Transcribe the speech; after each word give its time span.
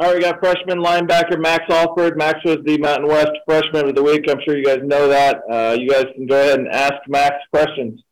All 0.00 0.06
right, 0.06 0.16
we 0.16 0.22
got 0.22 0.40
freshman 0.40 0.78
linebacker 0.78 1.38
Max 1.38 1.64
Alford. 1.68 2.16
Max 2.16 2.42
was 2.42 2.56
the 2.64 2.78
Mountain 2.78 3.06
West 3.06 3.32
Freshman 3.44 3.86
of 3.86 3.94
the 3.94 4.02
Week. 4.02 4.24
I'm 4.30 4.40
sure 4.42 4.56
you 4.56 4.64
guys 4.64 4.78
know 4.82 5.08
that. 5.08 5.42
Uh, 5.46 5.76
you 5.78 5.90
guys 5.90 6.06
can 6.14 6.26
go 6.26 6.40
ahead 6.40 6.58
and 6.58 6.68
ask 6.68 6.94
Max 7.06 7.34
questions. 7.52 8.02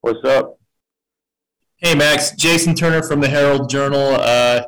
What's 0.00 0.24
up? 0.24 0.58
Hey, 1.76 1.94
Max. 1.94 2.30
Jason 2.30 2.74
Turner 2.74 3.02
from 3.02 3.20
the 3.20 3.28
Herald 3.28 3.68
Journal. 3.68 4.16
Uh, 4.20 4.62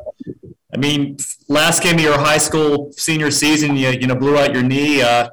I 0.75 0.77
mean, 0.77 1.17
last 1.49 1.83
game 1.83 1.95
of 1.95 2.03
your 2.03 2.19
high 2.19 2.37
school 2.37 2.93
senior 2.93 3.31
season, 3.31 3.75
you, 3.75 3.89
you 3.93 4.07
know, 4.07 4.15
blew 4.15 4.37
out 4.37 4.53
your 4.53 4.63
knee. 4.63 5.01
Uh, 5.01 5.31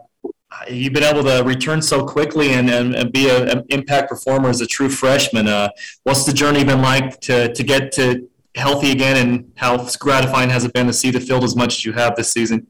you've 0.69 0.93
been 0.93 1.03
able 1.03 1.25
to 1.25 1.43
return 1.43 1.81
so 1.81 2.05
quickly 2.05 2.53
and, 2.53 2.69
and, 2.69 2.95
and 2.95 3.11
be 3.11 3.29
an 3.29 3.65
impact 3.67 4.07
performer 4.07 4.47
as 4.47 4.61
a 4.61 4.65
true 4.65 4.87
freshman. 4.87 5.49
Uh, 5.49 5.71
what's 6.03 6.23
the 6.23 6.31
journey 6.31 6.63
been 6.63 6.81
like 6.81 7.19
to, 7.19 7.53
to 7.53 7.63
get 7.63 7.91
to 7.91 8.29
healthy 8.55 8.91
again, 8.91 9.17
and 9.17 9.51
how 9.55 9.87
gratifying 9.99 10.49
has 10.49 10.65
it 10.65 10.73
been 10.73 10.87
to 10.87 10.93
see 10.93 11.11
the 11.11 11.19
field 11.19 11.43
as 11.43 11.55
much 11.55 11.75
as 11.75 11.85
you 11.85 11.93
have 11.93 12.15
this 12.15 12.31
season? 12.31 12.67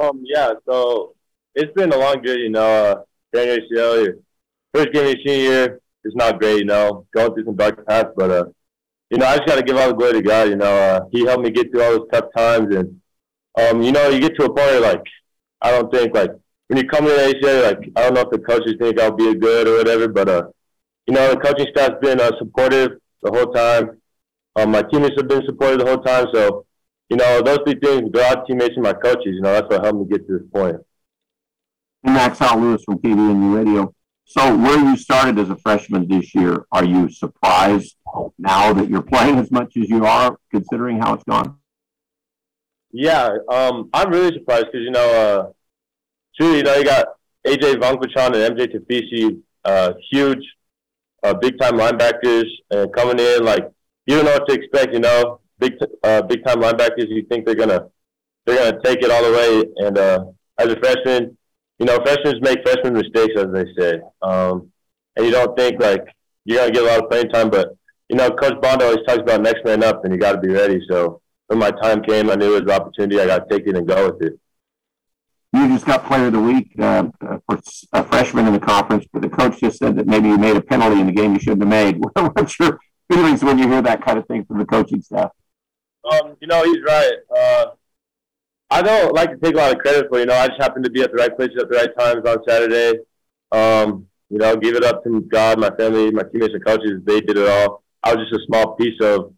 Um, 0.00 0.22
yeah, 0.24 0.52
so 0.68 1.14
it's 1.54 1.72
been 1.74 1.92
a 1.92 1.96
long 1.96 2.24
journey, 2.24 2.44
you 2.44 2.50
know. 2.50 2.62
Uh, 2.62 3.02
ACL, 3.34 4.12
first 4.74 4.92
game 4.92 5.06
of 5.06 5.16
senior 5.24 5.42
year 5.42 5.80
is 6.04 6.14
not 6.14 6.38
great, 6.38 6.58
you 6.58 6.64
know, 6.66 7.06
going 7.14 7.32
through 7.32 7.44
some 7.44 7.56
dark 7.56 7.86
paths, 7.86 8.10
but 8.14 8.30
uh, 8.30 8.44
you 9.10 9.18
know, 9.18 9.26
I 9.26 9.36
just 9.36 9.46
got 9.46 9.56
to 9.56 9.62
give 9.62 9.76
all 9.76 9.88
the 9.88 9.94
glory 9.94 10.14
to 10.14 10.22
God. 10.22 10.48
You 10.48 10.56
know, 10.56 10.74
uh, 10.74 11.00
He 11.10 11.24
helped 11.24 11.44
me 11.44 11.50
get 11.50 11.70
through 11.70 11.82
all 11.82 11.98
those 11.98 12.08
tough 12.12 12.26
times, 12.36 12.74
and 12.74 13.00
um, 13.58 13.82
you 13.82 13.92
know, 13.92 14.08
you 14.08 14.20
get 14.20 14.36
to 14.36 14.44
a 14.44 14.48
point 14.48 14.56
where 14.56 14.80
like 14.80 15.04
I 15.60 15.70
don't 15.70 15.92
think 15.92 16.14
like 16.14 16.30
when 16.68 16.78
you 16.78 16.88
come 16.88 17.04
to 17.04 17.10
the 17.10 17.34
ACL, 17.34 17.64
like 17.64 17.92
I 17.96 18.02
don't 18.02 18.14
know 18.14 18.22
if 18.22 18.30
the 18.30 18.38
coaches 18.38 18.74
think 18.78 19.00
I'll 19.00 19.12
be 19.12 19.34
good 19.34 19.68
or 19.68 19.78
whatever, 19.78 20.08
but 20.08 20.28
uh, 20.28 20.42
you 21.06 21.14
know, 21.14 21.30
the 21.30 21.40
coaching 21.40 21.66
staff's 21.70 21.96
been 22.02 22.20
uh, 22.20 22.32
supportive 22.38 22.98
the 23.22 23.30
whole 23.30 23.52
time. 23.52 24.01
Um, 24.56 24.70
my 24.70 24.82
teammates 24.82 25.14
have 25.16 25.28
been 25.28 25.44
supportive 25.46 25.80
the 25.80 25.86
whole 25.86 26.02
time. 26.02 26.26
So, 26.32 26.66
you 27.08 27.16
know, 27.16 27.42
those 27.42 27.58
three 27.64 27.78
things, 27.80 28.10
God, 28.12 28.44
teammates, 28.46 28.74
and 28.74 28.84
my 28.84 28.92
coaches, 28.92 29.26
you 29.26 29.40
know, 29.40 29.52
that's 29.52 29.68
what 29.68 29.84
helped 29.84 30.00
me 30.00 30.06
get 30.06 30.26
to 30.26 30.38
this 30.38 30.48
point. 30.52 30.76
That's 32.02 32.40
Al 32.40 32.58
Lewis 32.58 32.82
from 32.84 32.98
KVNU 32.98 33.56
Radio. 33.56 33.94
So, 34.24 34.56
where 34.56 34.78
you 34.78 34.96
started 34.96 35.38
as 35.38 35.50
a 35.50 35.56
freshman 35.56 36.08
this 36.08 36.34
year, 36.34 36.64
are 36.72 36.84
you 36.84 37.10
surprised 37.10 37.96
now 38.38 38.72
that 38.72 38.88
you're 38.88 39.02
playing 39.02 39.38
as 39.38 39.50
much 39.50 39.76
as 39.76 39.88
you 39.88 40.04
are, 40.04 40.38
considering 40.50 41.00
how 41.00 41.14
it's 41.14 41.24
gone? 41.24 41.58
Yeah, 42.92 43.30
um, 43.48 43.88
I'm 43.92 44.10
really 44.10 44.32
surprised 44.34 44.66
because, 44.66 44.84
you 44.84 44.90
know, 44.90 45.10
uh, 45.12 45.52
truly, 46.36 46.58
you 46.58 46.62
know, 46.62 46.76
you 46.76 46.84
got 46.84 47.06
AJ 47.46 47.74
Vongphachanh 47.76 48.34
and 48.34 48.56
MJ 48.56 48.74
Tafisi, 48.74 49.40
uh, 49.64 49.92
huge, 50.10 50.44
uh, 51.22 51.34
big 51.34 51.58
time 51.58 51.74
linebackers, 51.74 52.46
and 52.70 52.92
coming 52.92 53.18
in, 53.18 53.44
like, 53.44 53.70
you 54.06 54.16
don't 54.16 54.24
know 54.24 54.32
what 54.32 54.48
to 54.48 54.54
expect. 54.54 54.92
You 54.92 55.00
know, 55.00 55.40
big 55.58 55.74
uh, 56.02 56.22
big 56.22 56.44
time 56.44 56.60
linebackers. 56.60 57.08
You 57.08 57.24
think 57.28 57.46
they're 57.46 57.54
gonna 57.54 57.88
they're 58.46 58.58
gonna 58.58 58.82
take 58.82 59.02
it 59.02 59.10
all 59.10 59.22
the 59.22 59.36
way. 59.36 59.86
And 59.86 59.98
uh, 59.98 60.24
as 60.58 60.68
a 60.68 60.76
freshman, 60.80 61.36
you 61.78 61.86
know, 61.86 61.98
freshmen 62.04 62.40
make 62.42 62.62
freshman 62.62 62.94
mistakes, 62.94 63.34
as 63.36 63.52
they 63.52 63.64
say. 63.78 64.00
Um, 64.22 64.70
and 65.16 65.26
you 65.26 65.32
don't 65.32 65.56
think 65.56 65.80
like 65.80 66.04
you're 66.44 66.58
gonna 66.58 66.72
get 66.72 66.82
a 66.82 66.86
lot 66.86 67.04
of 67.04 67.10
playing 67.10 67.28
time, 67.30 67.50
but 67.50 67.76
you 68.08 68.16
know, 68.16 68.30
Coach 68.30 68.60
Bond 68.60 68.82
always 68.82 68.98
talks 69.06 69.20
about 69.20 69.40
next 69.40 69.64
man 69.64 69.82
up, 69.82 70.04
and 70.04 70.12
you 70.12 70.20
got 70.20 70.32
to 70.32 70.38
be 70.38 70.52
ready. 70.52 70.80
So 70.88 71.22
when 71.46 71.58
my 71.58 71.70
time 71.70 72.02
came, 72.02 72.28
I 72.28 72.34
knew 72.34 72.56
it 72.56 72.64
was 72.64 72.74
an 72.74 72.80
opportunity. 72.82 73.18
I 73.18 73.26
got 73.26 73.48
to 73.48 73.54
take 73.54 73.66
it 73.66 73.74
and 73.74 73.88
go 73.88 74.10
with 74.10 74.22
it. 74.22 74.38
You 75.54 75.68
just 75.68 75.86
got 75.86 76.06
Player 76.06 76.26
of 76.26 76.32
the 76.32 76.40
Week 76.40 76.74
uh, 76.78 77.04
for 77.20 77.60
a 77.92 78.04
freshman 78.04 78.46
in 78.46 78.52
the 78.52 78.60
conference, 78.60 79.06
but 79.12 79.22
the 79.22 79.30
coach 79.30 79.60
just 79.60 79.78
said 79.78 79.96
that 79.96 80.06
maybe 80.06 80.28
you 80.28 80.36
made 80.36 80.56
a 80.56 80.62
penalty 80.62 81.00
in 81.00 81.06
the 81.06 81.12
game 81.12 81.32
you 81.32 81.40
shouldn't 81.40 81.62
have 81.62 81.68
made. 81.68 82.02
What's 82.14 82.58
your 82.58 82.80
feelings 83.12 83.44
when 83.44 83.58
you 83.58 83.68
hear 83.68 83.82
that 83.82 84.04
kind 84.04 84.18
of 84.18 84.26
thing 84.26 84.44
from 84.44 84.58
the 84.58 84.64
coaching 84.64 85.02
staff? 85.02 85.30
Um, 86.10 86.36
you 86.40 86.48
know, 86.48 86.62
he's 86.64 86.82
right. 86.86 87.12
Uh, 87.34 87.66
I 88.70 88.82
don't 88.82 89.14
like 89.14 89.30
to 89.30 89.36
take 89.36 89.54
a 89.54 89.58
lot 89.58 89.72
of 89.72 89.78
credit 89.78 90.08
for. 90.08 90.18
You 90.18 90.26
know, 90.26 90.34
I 90.34 90.48
just 90.48 90.60
happened 90.60 90.84
to 90.84 90.90
be 90.90 91.02
at 91.02 91.10
the 91.12 91.18
right 91.18 91.36
places 91.36 91.56
at 91.60 91.68
the 91.68 91.76
right 91.76 91.98
times 91.98 92.26
on 92.26 92.38
Saturday. 92.48 93.00
Um, 93.52 94.06
you 94.30 94.38
know, 94.38 94.56
give 94.56 94.76
it 94.76 94.84
up 94.84 95.04
to 95.04 95.20
God, 95.30 95.60
my 95.60 95.70
family, 95.76 96.10
my 96.10 96.22
teammates, 96.22 96.54
and 96.54 96.64
coaches. 96.64 97.02
They 97.04 97.20
did 97.20 97.36
it 97.36 97.48
all. 97.48 97.82
I 98.02 98.14
was 98.14 98.26
just 98.26 98.42
a 98.42 98.46
small 98.46 98.74
piece 98.76 98.98
of 99.02 99.34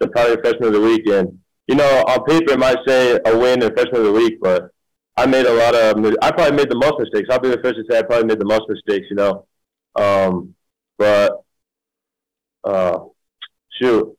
the 0.00 0.08
probably 0.08 0.36
freshman 0.42 0.68
of 0.68 0.72
the 0.72 0.80
week. 0.80 1.06
And 1.06 1.38
you 1.68 1.76
know, 1.76 2.04
on 2.08 2.24
paper 2.24 2.52
it 2.52 2.58
might 2.58 2.78
say 2.86 3.18
a 3.24 3.38
win 3.38 3.62
and 3.62 3.72
freshman 3.72 4.00
of 4.00 4.06
the 4.06 4.12
week, 4.12 4.38
but 4.42 4.70
I 5.16 5.26
made 5.26 5.46
a 5.46 5.54
lot 5.54 5.74
of. 5.74 6.04
I 6.20 6.32
probably 6.32 6.56
made 6.56 6.70
the 6.70 6.76
most 6.76 6.98
mistakes. 6.98 7.28
I'll 7.30 7.38
be 7.38 7.50
the 7.50 7.62
first 7.62 7.76
to 7.76 7.84
say 7.88 7.98
I 7.98 8.02
probably 8.02 8.26
made 8.26 8.40
the 8.40 8.44
most 8.44 8.68
mistakes. 8.68 9.06
You 9.08 9.16
know, 9.16 9.46
um, 9.94 10.54
but 10.98 11.44
uh, 12.64 12.98
shoot, 13.80 14.16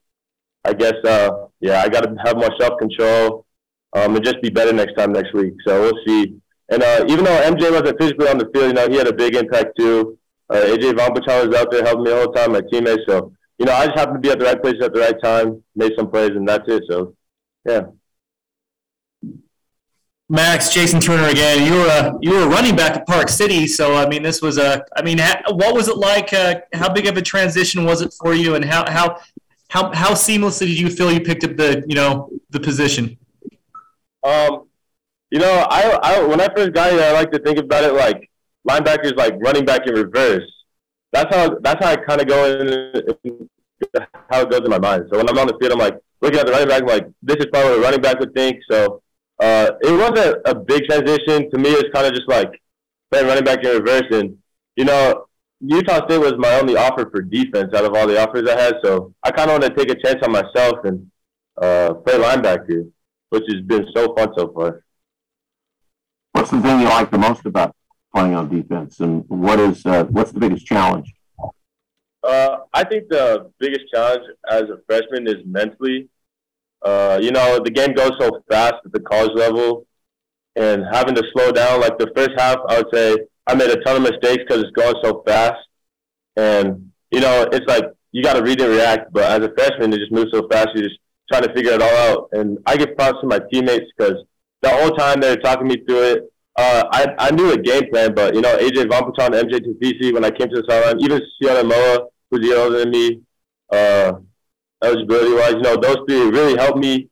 I 0.65 0.73
guess, 0.73 0.95
uh, 1.05 1.47
yeah, 1.59 1.81
I 1.81 1.89
got 1.89 2.01
to 2.01 2.15
have 2.25 2.37
more 2.37 2.49
self 2.59 2.79
control 2.79 3.45
um, 3.93 4.15
and 4.15 4.25
just 4.25 4.41
be 4.41 4.49
better 4.49 4.73
next 4.73 4.93
time 4.95 5.13
next 5.13 5.33
week. 5.33 5.53
So 5.65 5.81
we'll 5.81 6.05
see. 6.05 6.35
And 6.69 6.81
uh, 6.81 7.05
even 7.07 7.25
though 7.25 7.41
MJ 7.41 7.71
wasn't 7.71 7.99
physically 7.99 8.27
on 8.27 8.37
the 8.37 8.49
field, 8.53 8.67
you 8.67 8.73
know, 8.73 8.87
he 8.87 8.97
had 8.97 9.07
a 9.07 9.13
big 9.13 9.35
impact 9.35 9.77
too. 9.77 10.17
Uh, 10.49 10.57
AJ 10.57 10.93
Vongphachanh 10.93 11.47
was 11.47 11.57
out 11.57 11.71
there 11.71 11.83
helping 11.83 12.03
me 12.03 12.09
the 12.09 12.17
whole 12.17 12.33
time, 12.33 12.53
my 12.53 12.61
teammates. 12.71 13.03
So, 13.07 13.33
you 13.57 13.65
know, 13.65 13.73
I 13.73 13.85
just 13.85 13.97
happened 13.97 14.21
to 14.21 14.27
be 14.27 14.31
at 14.31 14.39
the 14.39 14.45
right 14.45 14.61
place 14.61 14.75
at 14.81 14.93
the 14.93 14.99
right 14.99 15.15
time, 15.21 15.63
made 15.75 15.93
some 15.97 16.09
plays, 16.09 16.31
and 16.31 16.47
that's 16.47 16.67
it. 16.67 16.83
So, 16.89 17.15
yeah. 17.65 17.83
Max, 20.29 20.73
Jason 20.73 20.99
Turner 20.99 21.27
again. 21.27 21.65
You 21.65 21.79
were 21.79 21.87
a 21.87 22.17
you 22.21 22.31
were 22.31 22.43
a 22.43 22.47
running 22.47 22.75
back 22.75 22.95
at 22.95 23.05
Park 23.05 23.29
City, 23.29 23.67
so 23.67 23.95
I 23.95 24.07
mean, 24.07 24.23
this 24.23 24.41
was 24.41 24.57
a. 24.57 24.83
I 24.95 25.03
mean, 25.03 25.19
what 25.51 25.75
was 25.75 25.87
it 25.87 25.97
like? 25.97 26.33
Uh, 26.33 26.61
how 26.73 26.91
big 26.91 27.05
of 27.05 27.17
a 27.17 27.21
transition 27.21 27.83
was 27.83 28.01
it 28.01 28.13
for 28.19 28.33
you, 28.33 28.55
and 28.55 28.65
how 28.65 28.89
how 28.89 29.19
how 29.73 29.91
how 29.91 30.11
seamlessly 30.11 30.67
did 30.67 30.79
you 30.79 30.89
feel 30.89 31.11
you 31.11 31.21
picked 31.21 31.43
up 31.43 31.55
the 31.57 31.83
you 31.87 31.95
know 31.95 32.29
the 32.51 32.59
position? 32.59 33.17
Um, 34.23 34.67
you 35.31 35.39
know, 35.39 35.65
I, 35.67 35.99
I 36.03 36.23
when 36.23 36.39
I 36.39 36.47
first 36.55 36.73
got 36.73 36.91
here, 36.91 37.01
I 37.01 37.11
like 37.11 37.31
to 37.31 37.39
think 37.39 37.57
about 37.57 37.83
it 37.83 37.93
like 37.93 38.29
linebackers 38.69 39.15
like 39.17 39.33
running 39.39 39.65
back 39.65 39.87
in 39.87 39.95
reverse. 39.95 40.47
That's 41.11 41.35
how 41.35 41.57
that's 41.61 41.83
how 41.83 41.91
I 41.91 41.95
kind 41.95 42.21
of 42.21 42.27
go 42.27 42.39
in, 42.45 43.49
how 44.29 44.41
it 44.41 44.51
goes 44.51 44.61
in 44.63 44.69
my 44.69 44.77
mind. 44.77 45.05
So 45.11 45.17
when 45.17 45.27
I'm 45.27 45.39
on 45.39 45.47
the 45.47 45.57
field, 45.59 45.73
I'm 45.73 45.79
like 45.79 45.97
looking 46.21 46.39
at 46.39 46.45
the 46.45 46.51
running 46.51 46.69
back, 46.69 46.83
I'm 46.83 46.87
like, 46.87 47.07
this 47.23 47.37
is 47.37 47.47
probably 47.47 47.71
what 47.71 47.79
a 47.79 47.81
running 47.81 48.01
back 48.01 48.19
would 48.19 48.35
think. 48.35 48.59
So 48.69 49.01
uh, 49.39 49.71
it 49.81 49.91
wasn't 49.91 50.37
a 50.45 50.53
big 50.53 50.83
transition 50.85 51.49
to 51.49 51.57
me. 51.57 51.71
It's 51.71 51.89
kind 51.95 52.05
of 52.05 52.13
just 52.13 52.29
like 52.29 52.61
playing 53.09 53.25
running 53.25 53.43
back 53.43 53.63
in 53.63 53.71
reverse, 53.71 54.09
and 54.11 54.37
you 54.75 54.85
know, 54.85 55.25
Utah 55.65 56.05
State 56.05 56.19
was 56.19 56.33
my 56.37 56.59
only 56.59 56.75
offer 56.75 57.09
for 57.09 57.21
defense 57.21 57.73
out 57.73 57.85
of 57.85 57.95
all 57.95 58.05
the 58.05 58.21
offers 58.21 58.47
I 58.49 58.59
had. 58.59 58.75
So 58.83 59.13
I 59.23 59.31
kind 59.31 59.49
of 59.49 59.61
want 59.61 59.73
to 59.73 59.85
take 59.85 59.89
a 59.89 60.01
chance 60.01 60.21
on 60.21 60.31
myself 60.33 60.83
and 60.83 61.09
uh, 61.61 61.93
play 61.93 62.15
linebacker, 62.15 62.91
which 63.29 63.43
has 63.49 63.61
been 63.61 63.87
so 63.95 64.13
fun 64.13 64.33
so 64.37 64.51
far. 64.51 64.83
What's 66.33 66.51
the 66.51 66.61
thing 66.61 66.81
you 66.81 66.85
like 66.87 67.11
the 67.11 67.17
most 67.17 67.45
about 67.45 67.75
playing 68.13 68.35
on 68.35 68.49
defense, 68.49 68.99
and 68.99 69.23
what 69.29 69.59
is 69.59 69.85
uh, 69.85 70.03
what's 70.05 70.31
the 70.31 70.39
biggest 70.39 70.65
challenge? 70.65 71.13
Uh, 72.21 72.57
I 72.73 72.83
think 72.83 73.07
the 73.09 73.51
biggest 73.59 73.85
challenge 73.93 74.23
as 74.49 74.63
a 74.63 74.79
freshman 74.85 75.27
is 75.27 75.45
mentally. 75.45 76.09
Uh, 76.81 77.19
you 77.21 77.31
know, 77.31 77.59
the 77.63 77.71
game 77.71 77.93
goes 77.93 78.11
so 78.19 78.43
fast 78.49 78.75
at 78.85 78.91
the 78.91 78.99
college 78.99 79.31
level, 79.35 79.87
and 80.57 80.83
having 80.91 81.15
to 81.15 81.23
slow 81.33 81.51
down. 81.51 81.79
Like 81.79 81.97
the 81.97 82.11
first 82.15 82.31
half, 82.37 82.57
I 82.67 82.79
would 82.79 82.93
say 82.93 83.15
I 83.47 83.55
made 83.55 83.69
a 83.69 83.81
ton 83.83 83.97
of 83.97 84.03
mistakes 84.03 84.43
because 84.47 84.63
it's 84.63 84.71
going 84.71 84.95
so 85.03 85.23
fast. 85.25 85.59
And, 86.35 86.91
you 87.11 87.19
know, 87.19 87.47
it's 87.51 87.65
like 87.67 87.85
you 88.11 88.23
got 88.23 88.33
to 88.33 88.43
read 88.43 88.61
and 88.61 88.71
react. 88.71 89.11
But 89.11 89.23
as 89.23 89.47
a 89.47 89.53
freshman, 89.53 89.93
it 89.93 89.99
just 89.99 90.11
moves 90.11 90.31
so 90.33 90.47
fast. 90.49 90.69
You're 90.75 90.87
just 90.87 90.99
trying 91.31 91.43
to 91.43 91.53
figure 91.53 91.73
it 91.73 91.81
all 91.81 91.89
out. 91.89 92.29
And 92.31 92.57
I 92.65 92.77
give 92.77 92.95
props 92.95 93.19
to 93.21 93.27
my 93.27 93.39
teammates 93.51 93.85
because 93.97 94.15
the 94.61 94.69
whole 94.69 94.91
time 94.91 95.19
they 95.19 95.29
were 95.29 95.41
talking 95.41 95.67
me 95.67 95.77
through 95.87 96.03
it. 96.03 96.33
Uh, 96.55 96.83
I, 96.91 97.07
I 97.17 97.31
knew 97.31 97.51
a 97.51 97.57
game 97.57 97.89
plan, 97.91 98.13
but, 98.13 98.35
you 98.35 98.41
know, 98.41 98.55
AJ 98.57 98.85
Vongphachanh, 98.85 99.31
MJ 99.31 99.59
Tafisi, 99.59 100.13
when 100.13 100.23
I 100.23 100.29
came 100.29 100.49
to 100.49 100.61
the 100.61 100.65
sideline, 100.69 101.01
even 101.01 101.19
Sione 101.41 101.67
Moa, 101.67 102.07
who's 102.29 102.53
older 102.55 102.77
than 102.77 102.91
me, 102.91 103.21
uh, 103.71 104.13
eligibility-wise, 104.83 105.53
you 105.53 105.61
know, 105.61 105.77
those 105.77 105.97
three 106.07 106.29
really 106.29 106.55
helped 106.55 106.77
me, 106.77 107.09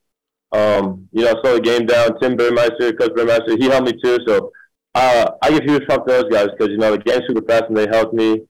um, 0.52 1.08
you 1.12 1.24
know, 1.24 1.34
slow 1.42 1.56
the 1.56 1.62
game 1.62 1.88
down. 1.88 2.20
Tim 2.20 2.36
Burmeister, 2.36 2.94
Coach 2.94 3.16
Burmeister, 3.16 3.58
he 3.58 3.66
helped 3.66 3.88
me 3.88 3.94
too. 4.04 4.20
So 4.28 4.52
uh, 4.94 5.32
I 5.42 5.52
give 5.52 5.64
huge 5.64 5.88
to 5.88 6.04
those 6.06 6.26
guys 6.26 6.50
because 6.50 6.70
you 6.70 6.78
know 6.78 6.92
the 6.92 6.98
game's 6.98 7.24
super 7.28 7.46
fast 7.46 7.66
and 7.70 7.78
they 7.78 7.88
helped 7.88 8.14
me, 8.14 8.42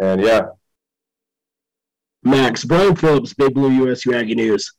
and 0.00 0.20
yeah. 0.20 0.42
Max 2.24 2.64
Brian 2.64 2.94
Phillips, 2.94 3.34
Big 3.34 3.54
Blue 3.54 3.70
USU 3.70 4.14
Aggie 4.14 4.34
News. 4.34 4.72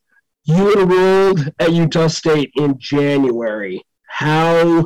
You 0.45 0.73
enrolled 0.73 1.51
at 1.59 1.73
Utah 1.73 2.07
State 2.07 2.51
in 2.55 2.77
January. 2.77 3.81
How 4.07 4.85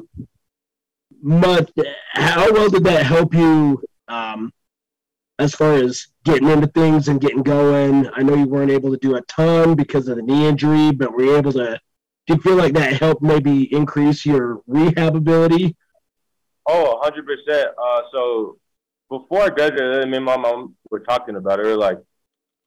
much? 1.22 1.70
How 2.14 2.52
well 2.52 2.70
did 2.70 2.84
that 2.86 3.06
help 3.06 3.34
you? 3.34 3.82
Um, 4.08 4.54
as 5.40 5.54
far 5.54 5.74
as 5.74 6.08
getting 6.24 6.48
into 6.50 6.68
things 6.68 7.10
and 7.10 7.22
getting 7.22 7.44
going, 7.44 8.10
I 8.14 8.24
know 8.24 8.34
you 8.34 8.48
weren't 8.48 8.72
able 8.72 8.92
to 8.92 8.98
do 8.98 9.16
a 9.16 9.22
ton 9.24 9.76
because 9.76 10.08
of 10.08 10.16
the 10.16 10.24
knee 10.24 10.48
injury, 10.48 10.92
but 10.92 11.12
were 11.12 11.24
you 11.24 11.36
able 11.36 11.52
to? 11.54 11.80
Do 12.26 12.34
you 12.34 12.42
feel 12.42 12.56
like 12.56 12.74
that 12.74 12.94
helped 12.94 13.22
maybe 13.22 13.72
increase 13.74 14.26
your 14.26 14.62
rehab 14.68 15.16
ability 15.16 15.76
Oh, 16.68 17.00
100%. 17.04 17.64
Uh, 17.78 18.02
so 18.12 18.58
before 19.10 19.44
I 19.44 19.50
graduated, 19.50 20.10
me 20.10 20.18
and 20.18 20.26
my 20.26 20.38
mom 20.38 20.76
were 20.90 21.00
talking 21.00 21.36
about 21.36 21.60
it. 21.60 21.66
We 21.66 21.72
are 21.72 21.78
like, 21.78 22.00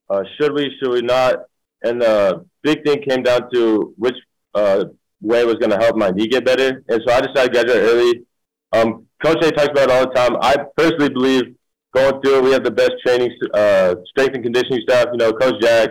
uh, 0.09 0.23
should 0.39 0.53
we, 0.53 0.75
should 0.79 0.91
we 0.91 1.01
not 1.01 1.35
and 1.83 2.01
the 2.01 2.45
big 2.63 2.83
thing 2.85 3.01
came 3.07 3.23
down 3.23 3.49
to 3.53 3.93
which 3.97 4.15
uh, 4.53 4.85
way 5.21 5.43
was 5.45 5.55
going 5.55 5.71
to 5.71 5.77
help 5.77 5.95
my 5.95 6.11
knee 6.11 6.27
get 6.27 6.45
better. 6.45 6.83
And 6.87 7.01
so 7.05 7.13
I 7.13 7.21
decided 7.21 7.53
to 7.53 7.63
graduate 7.63 7.89
early. 7.89 8.25
Um, 8.73 9.07
Coach 9.23 9.43
A 9.43 9.51
talks 9.51 9.69
about 9.69 9.89
it 9.89 9.91
all 9.91 10.07
the 10.07 10.13
time. 10.13 10.37
I 10.41 10.55
personally 10.77 11.09
believe 11.09 11.55
going 11.93 12.21
through 12.21 12.37
it, 12.37 12.43
we 12.43 12.51
have 12.51 12.63
the 12.63 12.71
best 12.71 12.93
training, 13.05 13.31
uh, 13.53 13.95
strength 14.05 14.35
and 14.35 14.43
conditioning 14.43 14.81
staff. 14.87 15.07
You 15.11 15.17
know, 15.17 15.33
Coach 15.33 15.61
Jack, 15.61 15.89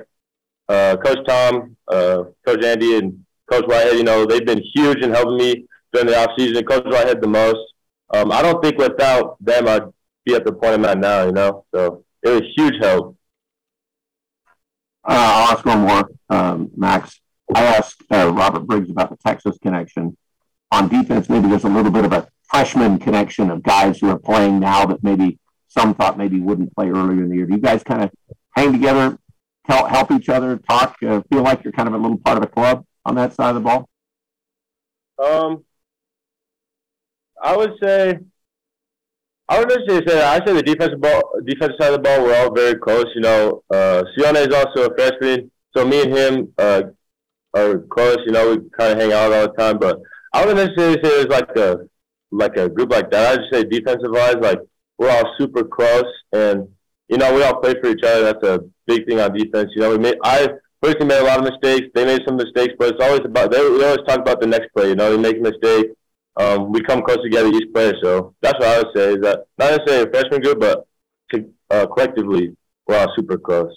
uh, 0.68 0.96
Coach 0.96 1.18
Tom, 1.26 1.76
uh, 1.88 2.24
Coach 2.46 2.64
Andy, 2.64 2.96
and 2.96 3.24
Coach 3.50 3.64
Whitehead. 3.66 3.96
You 3.96 4.04
know, 4.04 4.24
they've 4.24 4.46
been 4.46 4.62
huge 4.74 5.04
in 5.04 5.10
helping 5.10 5.36
me 5.36 5.66
during 5.92 6.08
the 6.08 6.18
off 6.18 6.30
season. 6.38 6.64
Coach 6.64 6.84
Whitehead 6.86 7.20
the 7.20 7.28
most. 7.28 7.58
Um, 8.12 8.32
I 8.32 8.42
don't 8.42 8.62
think 8.62 8.78
without 8.78 9.36
them 9.40 9.68
I'd 9.68 9.92
be 10.24 10.34
at 10.34 10.44
the 10.44 10.52
point 10.52 10.74
I'm 10.74 10.84
at 10.84 10.98
now. 10.98 11.26
You 11.26 11.32
know, 11.32 11.64
so 11.74 12.04
it 12.22 12.30
was 12.30 12.42
huge 12.56 12.74
help. 12.82 13.16
Uh, 15.04 15.14
I'll 15.14 15.52
ask 15.52 15.64
one 15.64 15.80
more, 15.80 16.10
um, 16.28 16.70
Max. 16.76 17.20
I 17.54 17.64
asked 17.64 18.02
uh, 18.12 18.30
Robert 18.32 18.66
Briggs 18.66 18.90
about 18.90 19.10
the 19.10 19.16
Texas 19.16 19.58
connection. 19.62 20.16
On 20.72 20.88
defense, 20.88 21.28
maybe 21.28 21.48
there's 21.48 21.64
a 21.64 21.68
little 21.68 21.90
bit 21.90 22.04
of 22.04 22.12
a 22.12 22.28
freshman 22.44 22.98
connection 22.98 23.50
of 23.50 23.62
guys 23.62 23.98
who 23.98 24.08
are 24.10 24.18
playing 24.18 24.60
now 24.60 24.84
that 24.86 25.02
maybe 25.02 25.38
some 25.68 25.94
thought 25.94 26.18
maybe 26.18 26.40
wouldn't 26.40 26.74
play 26.74 26.90
earlier 26.90 27.22
in 27.22 27.28
the 27.28 27.36
year. 27.36 27.46
Do 27.46 27.54
you 27.54 27.60
guys 27.60 27.82
kind 27.82 28.02
of 28.02 28.10
hang 28.56 28.72
together, 28.72 29.18
help, 29.64 29.88
help 29.88 30.10
each 30.12 30.28
other, 30.28 30.58
talk, 30.58 30.96
uh, 31.02 31.22
feel 31.32 31.42
like 31.42 31.64
you're 31.64 31.72
kind 31.72 31.88
of 31.88 31.94
a 31.94 31.98
little 31.98 32.18
part 32.18 32.36
of 32.36 32.44
a 32.44 32.48
club 32.48 32.84
on 33.04 33.14
that 33.14 33.34
side 33.34 33.50
of 33.50 33.54
the 33.54 33.60
ball? 33.60 33.88
Um, 35.18 35.64
I 37.42 37.56
would 37.56 37.72
say, 37.82 38.18
I 39.48 39.58
would 39.58 39.70
say, 39.88 40.00
say 40.06 40.22
I 40.22 40.44
say 40.44 40.52
the 40.52 40.62
defensive 40.62 41.00
ball, 41.00 41.22
defensive 41.44 41.76
side 41.80 41.92
of 41.92 41.94
the 41.94 42.02
ball, 42.02 42.22
we're 42.22 42.36
all 42.36 42.54
very 42.54 42.78
close. 42.78 43.06
You 43.14 43.22
know, 43.22 43.62
uh, 43.70 44.04
Sione 44.16 44.46
is 44.46 44.54
also 44.54 44.90
a 44.90 44.94
freshman, 44.94 45.50
so 45.76 45.84
me 45.86 46.02
and 46.02 46.16
him 46.16 46.52
uh, 46.58 46.82
are 47.54 47.78
close. 47.90 48.18
You 48.26 48.32
know, 48.32 48.50
we 48.50 48.70
kind 48.78 48.92
of 48.92 48.98
hang 48.98 49.12
out 49.12 49.32
all 49.32 49.48
the 49.48 49.54
time. 49.58 49.78
But 49.78 50.00
I 50.32 50.44
wouldn't 50.44 50.68
necessarily 50.68 51.02
say 51.02 51.10
it's 51.20 51.32
like 51.32 51.56
a 51.56 51.78
like 52.30 52.56
a 52.56 52.68
group 52.68 52.92
like 52.92 53.10
that. 53.10 53.32
I 53.32 53.36
just 53.36 53.52
say 53.52 53.64
defensive 53.64 54.10
wise, 54.10 54.36
like 54.40 54.60
we're 54.98 55.10
all 55.10 55.34
super 55.38 55.64
close, 55.64 56.04
and 56.32 56.68
you 57.08 57.18
know, 57.18 57.34
we 57.34 57.42
all 57.42 57.60
play 57.60 57.74
for 57.80 57.88
each 57.90 58.04
other. 58.04 58.22
That's 58.22 58.46
a 58.46 58.60
big 58.86 59.06
thing 59.06 59.18
on 59.18 59.32
defense. 59.36 59.70
You 59.74 59.82
know, 59.82 59.90
we 59.90 59.98
made 59.98 60.18
I 60.22 60.48
personally 60.80 61.06
made 61.06 61.22
a 61.22 61.24
lot 61.24 61.38
of 61.38 61.52
mistakes. 61.52 61.88
They 61.94 62.04
made 62.04 62.22
some 62.26 62.36
mistakes, 62.36 62.74
but 62.78 62.94
it's 62.94 63.04
always 63.04 63.22
about 63.24 63.50
they, 63.50 63.58
they 63.58 63.84
always 63.84 64.06
talk 64.06 64.20
about 64.20 64.40
the 64.40 64.46
next 64.46 64.68
play. 64.76 64.90
You 64.90 64.94
know, 64.94 65.10
they 65.10 65.18
make 65.20 65.38
a 65.38 65.40
mistake. 65.40 65.86
Um, 66.36 66.72
we 66.72 66.82
come 66.82 67.02
close 67.02 67.22
together 67.22 67.48
each 67.48 67.72
play. 67.72 67.92
So 68.02 68.34
that's 68.40 68.58
what 68.58 68.68
I 68.68 68.78
would 68.78 68.96
say 68.96 69.12
is 69.14 69.20
that 69.22 69.46
not 69.58 69.70
necessarily 69.72 70.08
a 70.08 70.10
freshman 70.10 70.40
group, 70.40 70.60
but 70.60 70.86
uh, 71.70 71.86
collectively 71.86 72.56
we're 72.86 72.98
all 72.98 73.12
super 73.16 73.38
close. 73.38 73.74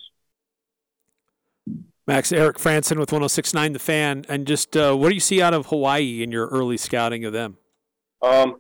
Max 2.06 2.32
Eric 2.34 2.58
Franson 2.58 3.00
with 3.00 3.12
106.9 3.12 3.74
The 3.74 3.80
Fan, 3.80 4.26
and 4.28 4.46
just 4.46 4.76
uh, 4.76 4.94
what 4.94 5.10
do 5.10 5.16
you 5.16 5.22
see 5.22 5.42
out 5.42 5.54
of 5.54 5.68
Hawaii 5.68 6.22
in 6.22 6.32
your 6.32 6.48
early 6.48 6.76
scouting 6.76 7.24
of 7.24 7.32
them? 7.32 7.58
Um, 8.22 8.58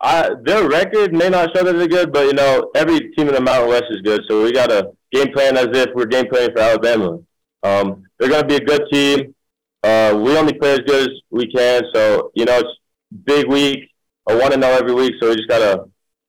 I, 0.00 0.30
their 0.44 0.68
record 0.68 1.12
may 1.12 1.28
not 1.28 1.56
show 1.56 1.64
that 1.64 1.72
they're 1.72 1.88
good, 1.88 2.12
but 2.12 2.26
you 2.26 2.34
know 2.34 2.70
every 2.76 3.10
team 3.14 3.28
in 3.28 3.34
the 3.34 3.40
Mountain 3.40 3.70
West 3.70 3.84
is 3.90 4.00
good, 4.02 4.22
so 4.28 4.44
we 4.44 4.52
got 4.52 4.68
to 4.68 4.92
game 5.12 5.32
plan 5.32 5.56
as 5.56 5.68
if 5.72 5.88
we're 5.94 6.06
game 6.06 6.26
planning 6.30 6.54
for 6.54 6.60
Alabama. 6.60 7.18
Um, 7.62 8.04
they're 8.18 8.28
going 8.28 8.42
to 8.42 8.48
be 8.48 8.56
a 8.56 8.60
good 8.60 8.82
team. 8.92 9.34
Uh, 9.82 10.20
we 10.22 10.36
only 10.36 10.52
play 10.52 10.72
as 10.72 10.80
good 10.80 11.08
as 11.08 11.14
we 11.30 11.50
can, 11.50 11.82
so 11.94 12.30
you 12.34 12.44
know 12.44 12.58
it's 12.58 12.78
big 13.24 13.48
week, 13.48 13.90
a 14.28 14.36
one 14.36 14.52
and 14.52 14.62
zero 14.62 14.74
every 14.74 14.94
week, 14.94 15.14
so 15.20 15.30
we 15.30 15.36
just 15.36 15.48
got 15.48 15.58
to 15.58 15.84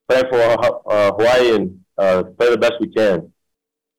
plan 0.07 0.25
for 0.29 0.91
uh, 0.91 1.11
Hawaii 1.11 1.55
and 1.55 1.79
uh, 1.97 2.23
play 2.23 2.49
the 2.49 2.57
best 2.57 2.73
we 2.79 2.87
can. 2.87 3.31